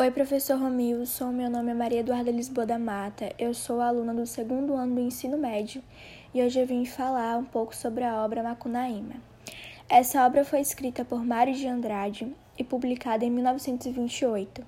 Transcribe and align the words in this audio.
Oi, 0.00 0.12
professor 0.12 0.56
Romilson. 0.56 1.32
Meu 1.32 1.50
nome 1.50 1.72
é 1.72 1.74
Maria 1.74 1.98
Eduarda 1.98 2.30
Lisboa 2.30 2.64
da 2.64 2.78
Mata. 2.78 3.34
Eu 3.36 3.52
sou 3.52 3.80
aluna 3.80 4.14
do 4.14 4.24
segundo 4.24 4.74
ano 4.74 4.94
do 4.94 5.00
ensino 5.00 5.36
médio 5.36 5.82
e 6.32 6.40
hoje 6.40 6.60
eu 6.60 6.64
vim 6.64 6.84
falar 6.84 7.36
um 7.36 7.44
pouco 7.44 7.74
sobre 7.74 8.04
a 8.04 8.22
obra 8.22 8.40
Macunaíma. 8.40 9.16
Essa 9.88 10.24
obra 10.24 10.44
foi 10.44 10.60
escrita 10.60 11.04
por 11.04 11.26
Mário 11.26 11.52
de 11.52 11.66
Andrade 11.66 12.32
e 12.56 12.62
publicada 12.62 13.24
em 13.24 13.30
1928. 13.30 14.64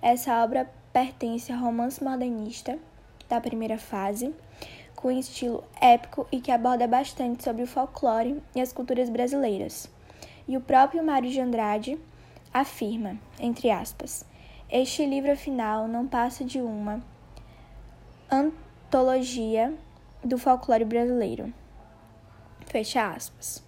Essa 0.00 0.40
obra 0.44 0.70
pertence 0.92 1.52
ao 1.52 1.58
romance 1.58 2.00
modernista 2.00 2.78
da 3.28 3.40
primeira 3.40 3.76
fase, 3.76 4.32
com 4.94 5.10
estilo 5.10 5.64
épico 5.80 6.28
e 6.30 6.40
que 6.40 6.52
aborda 6.52 6.86
bastante 6.86 7.42
sobre 7.42 7.64
o 7.64 7.66
folclore 7.66 8.40
e 8.54 8.60
as 8.60 8.72
culturas 8.72 9.10
brasileiras. 9.10 9.90
E 10.46 10.56
o 10.56 10.60
próprio 10.60 11.02
Mário 11.02 11.28
de 11.28 11.40
Andrade 11.40 11.98
afirma, 12.54 13.18
entre 13.40 13.68
aspas, 13.68 14.29
este 14.70 15.04
livro, 15.04 15.32
afinal, 15.32 15.88
não 15.88 16.06
passa 16.06 16.44
de 16.44 16.60
uma 16.60 17.02
antologia 18.30 19.74
do 20.22 20.38
folclore 20.38 20.84
brasileiro. 20.84 21.52
Fecha 22.66 23.08
aspas. 23.08 23.64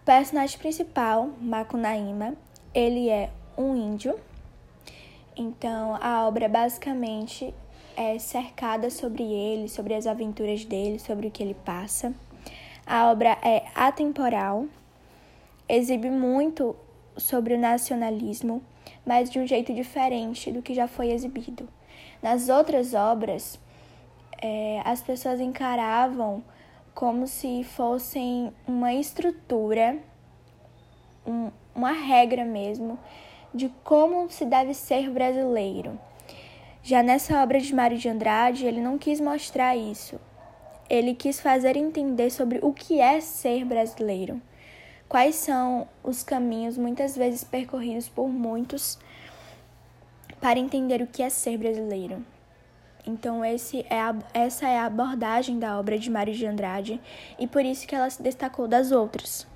O 0.00 0.04
personagem 0.04 0.58
principal, 0.58 1.30
Macunaíma, 1.40 2.34
ele 2.74 3.08
é 3.08 3.30
um 3.56 3.76
índio. 3.76 4.18
Então, 5.36 5.96
a 6.00 6.26
obra 6.26 6.48
basicamente 6.48 7.54
é 7.96 8.18
cercada 8.18 8.90
sobre 8.90 9.22
ele, 9.22 9.68
sobre 9.68 9.94
as 9.94 10.06
aventuras 10.06 10.64
dele, 10.64 10.98
sobre 10.98 11.28
o 11.28 11.30
que 11.30 11.42
ele 11.42 11.54
passa. 11.54 12.12
A 12.84 13.10
obra 13.10 13.38
é 13.42 13.64
atemporal, 13.74 14.66
exibe 15.68 16.10
muito 16.10 16.74
sobre 17.16 17.54
o 17.54 17.58
nacionalismo, 17.58 18.62
mas 19.04 19.30
de 19.30 19.38
um 19.38 19.46
jeito 19.46 19.72
diferente 19.72 20.50
do 20.50 20.62
que 20.62 20.74
já 20.74 20.86
foi 20.86 21.10
exibido. 21.10 21.68
Nas 22.22 22.48
outras 22.48 22.94
obras, 22.94 23.58
é, 24.40 24.80
as 24.84 25.02
pessoas 25.02 25.40
encaravam 25.40 26.42
como 26.94 27.26
se 27.26 27.64
fossem 27.64 28.52
uma 28.66 28.92
estrutura, 28.92 29.98
um, 31.26 31.50
uma 31.74 31.92
regra 31.92 32.44
mesmo, 32.44 32.98
de 33.54 33.68
como 33.84 34.30
se 34.30 34.44
deve 34.44 34.74
ser 34.74 35.10
brasileiro. 35.10 35.98
Já 36.82 37.02
nessa 37.02 37.42
obra 37.42 37.60
de 37.60 37.74
Mário 37.74 37.96
de 37.96 38.08
Andrade, 38.08 38.66
ele 38.66 38.80
não 38.80 38.98
quis 38.98 39.20
mostrar 39.20 39.76
isso. 39.76 40.20
Ele 40.90 41.14
quis 41.14 41.40
fazer 41.40 41.76
entender 41.76 42.30
sobre 42.30 42.58
o 42.62 42.72
que 42.72 43.00
é 43.00 43.20
ser 43.20 43.64
brasileiro 43.64 44.42
quais 45.12 45.34
são 45.34 45.86
os 46.02 46.22
caminhos 46.22 46.78
muitas 46.78 47.14
vezes 47.14 47.44
percorridos 47.44 48.08
por 48.08 48.30
muitos 48.30 48.98
para 50.40 50.58
entender 50.58 51.02
o 51.02 51.06
que 51.06 51.22
é 51.22 51.28
ser 51.28 51.58
brasileiro. 51.58 52.24
Então 53.06 53.44
esse 53.44 53.84
é 53.90 54.00
a, 54.00 54.16
essa 54.32 54.66
é 54.66 54.78
a 54.78 54.86
abordagem 54.86 55.58
da 55.58 55.78
obra 55.78 55.98
de 55.98 56.08
Mário 56.08 56.32
de 56.32 56.46
Andrade 56.46 56.98
e 57.38 57.46
por 57.46 57.62
isso 57.62 57.86
que 57.86 57.94
ela 57.94 58.08
se 58.08 58.22
destacou 58.22 58.66
das 58.66 58.90
outras. 58.90 59.46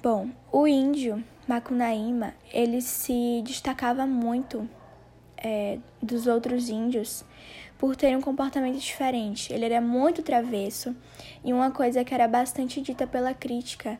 Bom, 0.00 0.30
o 0.52 0.64
índio 0.68 1.20
Macunaíma 1.48 2.34
ele 2.52 2.80
se 2.80 3.42
destacava 3.44 4.06
muito 4.06 4.70
é, 5.36 5.80
dos 6.00 6.28
outros 6.28 6.68
índios 6.68 7.24
por 7.80 7.96
ter 7.96 8.14
um 8.14 8.20
comportamento 8.20 8.78
diferente. 8.78 9.50
Ele 9.54 9.64
era 9.64 9.80
muito 9.80 10.22
travesso 10.22 10.94
e 11.42 11.50
uma 11.50 11.70
coisa 11.70 12.04
que 12.04 12.12
era 12.12 12.28
bastante 12.28 12.78
dita 12.82 13.06
pela 13.06 13.32
crítica 13.32 13.98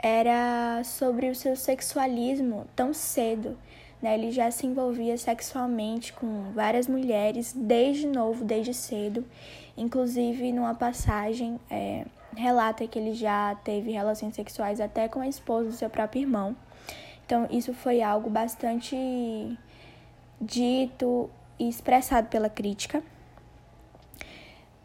era 0.00 0.84
sobre 0.84 1.28
o 1.28 1.34
seu 1.34 1.56
sexualismo 1.56 2.64
tão 2.76 2.94
cedo. 2.94 3.58
Né? 4.00 4.14
Ele 4.14 4.30
já 4.30 4.48
se 4.52 4.68
envolvia 4.68 5.18
sexualmente 5.18 6.12
com 6.12 6.52
várias 6.54 6.86
mulheres 6.86 7.52
desde 7.52 8.06
novo, 8.06 8.44
desde 8.44 8.72
cedo. 8.72 9.24
Inclusive, 9.76 10.52
numa 10.52 10.76
passagem, 10.76 11.58
é, 11.68 12.04
relata 12.36 12.86
que 12.86 12.96
ele 12.96 13.14
já 13.14 13.56
teve 13.64 13.90
relações 13.90 14.36
sexuais 14.36 14.80
até 14.80 15.08
com 15.08 15.18
a 15.18 15.26
esposa 15.26 15.70
do 15.70 15.74
seu 15.74 15.90
próprio 15.90 16.22
irmão. 16.22 16.54
Então, 17.26 17.48
isso 17.50 17.74
foi 17.74 18.00
algo 18.00 18.30
bastante 18.30 18.96
dito 20.40 21.28
e 21.58 21.68
expressado 21.68 22.28
pela 22.28 22.48
crítica. 22.48 23.02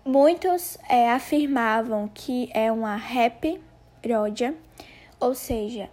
Muitos 0.06 0.78
é, 0.89 1.09
afirmavam 1.11 2.09
que 2.13 2.50
é 2.53 2.72
uma 2.72 2.95
rap 2.95 3.61
rodia, 4.06 4.53
ou 5.19 5.34
seja, 5.34 5.89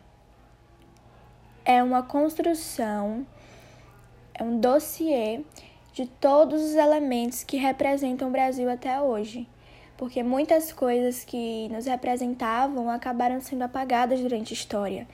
é 1.64 1.80
uma 1.82 2.02
construção, 2.02 3.24
é 4.34 4.42
um 4.42 4.58
dossiê 4.58 5.42
de 5.92 6.06
todos 6.06 6.60
os 6.62 6.74
elementos 6.74 7.44
que 7.44 7.56
representam 7.56 8.28
o 8.28 8.32
Brasil 8.32 8.68
até 8.70 9.00
hoje. 9.00 9.46
Porque 9.96 10.22
muitas 10.22 10.72
coisas 10.72 11.24
que 11.24 11.68
nos 11.68 11.86
representavam 11.86 12.88
acabaram 12.88 13.40
sendo 13.40 13.62
apagadas 13.62 14.18
durante 14.20 14.52
a 14.52 14.56
história. 14.56 15.06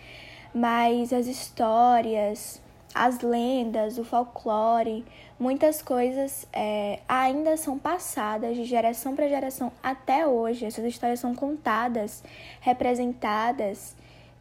Mas 0.54 1.12
as 1.12 1.26
histórias, 1.26 2.62
as 2.96 3.20
lendas, 3.20 3.98
o 3.98 4.04
folclore, 4.04 5.04
muitas 5.38 5.82
coisas 5.82 6.46
é, 6.50 7.00
ainda 7.06 7.56
são 7.58 7.78
passadas 7.78 8.56
de 8.56 8.64
geração 8.64 9.14
para 9.14 9.28
geração 9.28 9.70
até 9.82 10.26
hoje. 10.26 10.64
Essas 10.64 10.84
histórias 10.84 11.20
são 11.20 11.34
contadas, 11.34 12.24
representadas 12.60 13.94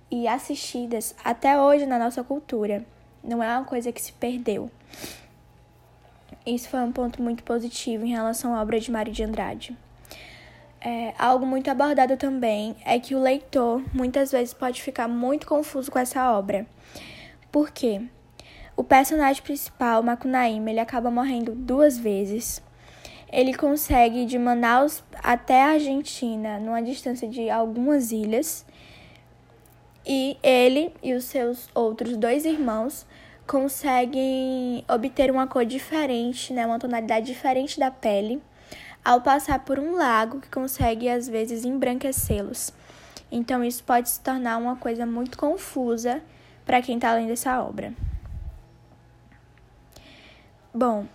e 0.09 0.25
assistidas 0.25 1.13
até 1.23 1.59
hoje 1.59 1.85
na 1.85 1.99
nossa 1.99 2.23
cultura. 2.23 2.85
Não 3.21 3.43
é 3.43 3.57
uma 3.57 3.65
coisa 3.65 3.91
que 3.91 4.01
se 4.01 4.13
perdeu. 4.13 4.71
Isso 6.45 6.69
foi 6.69 6.79
um 6.79 6.91
ponto 6.91 7.21
muito 7.21 7.43
positivo 7.43 8.05
em 8.05 8.11
relação 8.11 8.55
à 8.55 8.61
obra 8.61 8.79
de 8.79 8.89
Mário 8.89 9.11
de 9.11 9.23
Andrade. 9.23 9.77
É, 10.79 11.13
algo 11.17 11.45
muito 11.45 11.69
abordado 11.69 12.15
também 12.15 12.75
é 12.85 12.99
que 12.99 13.15
o 13.15 13.19
leitor 13.19 13.83
muitas 13.91 14.31
vezes 14.31 14.53
pode 14.53 14.81
ficar 14.81 15.07
muito 15.07 15.45
confuso 15.45 15.91
com 15.91 15.99
essa 15.99 16.31
obra. 16.31 16.65
Por 17.51 17.71
quê? 17.71 18.01
O 18.77 18.83
personagem 18.83 19.41
principal, 19.41 20.03
Macunaíma, 20.03 20.69
ele 20.69 20.81
acaba 20.81 21.09
morrendo 21.09 21.53
duas 21.53 21.97
vezes. 21.97 22.61
Ele 23.31 23.53
consegue 23.53 24.23
ir 24.23 24.25
de 24.25 24.37
Manaus 24.37 25.01
até 25.23 25.63
a 25.63 25.69
Argentina, 25.71 26.59
numa 26.59 26.81
distância 26.81 27.25
de 27.27 27.49
algumas 27.49 28.11
ilhas. 28.11 28.65
E 30.05 30.37
ele 30.43 30.93
e 31.01 31.13
os 31.13 31.23
seus 31.23 31.69
outros 31.73 32.17
dois 32.17 32.43
irmãos 32.43 33.05
conseguem 33.47 34.83
obter 34.89 35.31
uma 35.31 35.47
cor 35.47 35.65
diferente, 35.65 36.51
né, 36.51 36.65
uma 36.65 36.79
tonalidade 36.79 37.27
diferente 37.27 37.79
da 37.79 37.89
pele, 37.89 38.41
ao 39.03 39.21
passar 39.21 39.59
por 39.59 39.79
um 39.79 39.95
lago 39.95 40.41
que 40.41 40.49
consegue 40.49 41.07
às 41.07 41.29
vezes 41.29 41.63
embranquecê-los. 41.63 42.73
Então 43.31 43.63
isso 43.63 43.83
pode 43.83 44.09
se 44.09 44.19
tornar 44.19 44.57
uma 44.57 44.75
coisa 44.75 45.05
muito 45.05 45.37
confusa 45.37 46.21
para 46.65 46.81
quem 46.81 46.95
está 46.95 47.13
lendo 47.13 47.31
essa 47.31 47.61
obra. 47.63 47.93
Bom, 50.77 51.05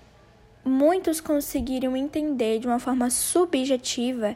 muitos 0.65 1.21
conseguiram 1.21 1.95
entender 1.95 2.61
de 2.61 2.67
uma 2.67 2.79
forma 2.79 3.11
subjetiva 3.11 4.35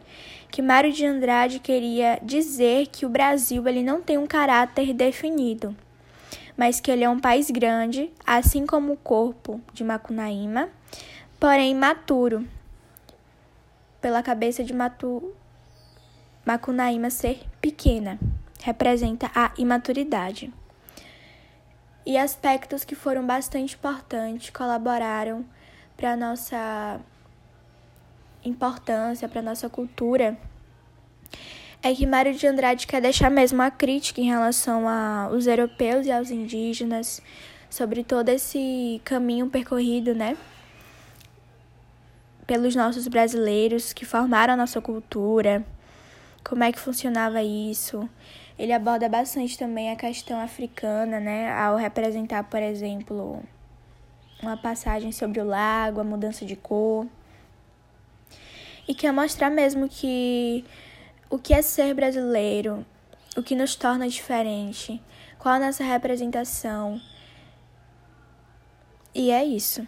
que 0.51 0.61
Mário 0.61 0.93
de 0.93 1.07
Andrade 1.07 1.59
queria 1.61 2.19
dizer 2.23 2.89
que 2.89 3.07
o 3.07 3.09
Brasil 3.09 3.67
ele 3.67 3.83
não 3.83 4.03
tem 4.03 4.19
um 4.19 4.27
caráter 4.27 4.93
definido, 4.93 5.75
mas 6.59 6.79
que 6.79 6.91
ele 6.91 7.05
é 7.05 7.09
um 7.09 7.19
país 7.19 7.51
grande, 7.51 8.13
assim 8.27 8.67
como 8.67 8.93
o 8.93 8.99
corpo 8.99 9.63
de 9.73 9.83
Macunaíma, 9.83 10.69
porém 11.41 11.75
maturo, 11.75 12.47
pela 14.03 14.23
cabeça 14.23 14.63
de 14.63 14.75
Matu... 14.75 15.33
Macunaíma 16.45 17.09
ser 17.09 17.41
pequena, 17.63 18.19
representa 18.63 19.31
a 19.35 19.53
imaturidade 19.57 20.53
e 22.07 22.17
aspectos 22.19 22.85
que 22.85 22.95
foram 22.95 23.27
bastante 23.27 23.75
importantes, 23.75 24.51
colaboraram 24.51 25.45
para 25.97 26.13
a 26.13 26.17
nossa 26.17 27.01
importância, 28.45 29.29
para 29.29 29.41
a 29.41 29.45
nossa 29.45 29.69
cultura, 29.69 30.37
é 31.83 31.95
que 31.95 32.07
Mário 32.07 32.35
de 32.35 32.47
Andrade 32.47 32.87
quer 32.87 33.01
deixar 33.01 33.31
mesmo 33.31 33.59
uma 33.59 33.71
crítica 33.71 34.21
em 34.21 34.25
relação 34.25 34.89
aos 34.89 35.47
europeus 35.47 36.07
e 36.07 36.13
aos 36.13 36.31
indígenas, 36.31 37.23
sobre 37.69 38.03
todo 38.03 38.29
esse 38.31 39.01
caminho 39.05 39.49
percorrido, 39.49 40.15
né? 40.15 40.37
Pelos 42.47 42.75
nossos 42.75 43.07
brasileiros 43.09 43.93
que 43.93 44.05
formaram 44.05 44.55
a 44.55 44.57
nossa 44.57 44.81
cultura, 44.81 45.65
como 46.45 46.63
é 46.63 46.71
que 46.71 46.79
funcionava 46.79 47.43
isso. 47.43 48.09
Ele 48.59 48.73
aborda 48.73 49.09
bastante 49.09 49.59
também 49.59 49.91
a 49.91 49.97
questão 49.97 50.39
africana, 50.39 51.19
né, 51.19 51.51
ao 51.53 51.77
representar, 51.77 52.45
por 52.45 52.63
exemplo, 52.63 53.43
uma 54.43 54.57
passagem 54.57 55.11
sobre 55.11 55.41
o 55.41 55.45
lago, 55.45 56.01
a 56.01 56.05
mudança 56.05 56.45
de 56.45 56.55
cor. 56.55 57.07
E 58.87 58.95
quer 58.95 59.13
mostrar 59.13 59.51
mesmo 59.51 59.89
que 59.89 60.65
o 61.31 61.39
que 61.39 61.55
é 61.55 61.63
ser 61.63 61.95
brasileiro, 61.95 62.85
o 63.37 63.43
que 63.43 63.57
nos 63.57 63.75
torna 63.75 64.07
diferente, 64.07 65.03
qual 65.39 65.55
a 65.55 65.59
nossa 65.59 65.83
representação 65.83 67.01
E 69.15 69.31
é 69.31 69.45
isso. 69.45 69.87